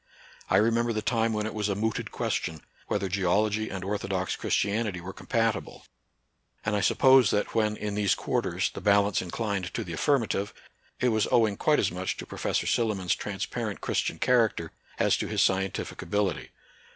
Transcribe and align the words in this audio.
I 0.49 0.57
remember 0.57 0.93
the 0.93 1.03
time 1.03 1.31
when 1.31 1.45
it 1.45 1.53
was 1.53 1.69
a 1.69 1.75
mooted 1.75 2.11
question 2.11 2.61
whether 2.87 3.07
geology 3.07 3.69
and 3.69 3.83
orthodox 3.83 4.35
Christianity 4.35 4.99
were 4.99 5.13
compatible; 5.13 5.85
and 6.65 6.75
I 6.75 6.81
suppose 6.81 7.29
that 7.29 7.53
when, 7.53 7.77
in 7.77 7.93
these 7.93 8.15
quarters, 8.15 8.71
the 8.73 8.81
bal 8.81 9.05
ance 9.07 9.21
inclined 9.21 9.71
to 9.75 9.83
the 9.83 9.93
affirmative, 9.93 10.55
it 10.99 11.09
was 11.09 11.27
owing 11.31 11.55
quite 11.55 11.77
as 11.77 11.91
much 11.91 12.17
to 12.17 12.25
Professor 12.25 12.65
Silliman's 12.65 13.15
transpar 13.15 13.69
ent 13.69 13.79
Christian 13.81 14.17
character 14.17 14.71
as 14.97 15.17
to 15.17 15.27
his 15.27 15.43
scientific 15.43 16.01
abil 16.01 16.31
ity. 16.31 16.49